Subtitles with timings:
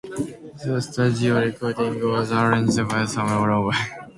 [0.65, 3.71] The studio recording was arranged by Sammy Lowe.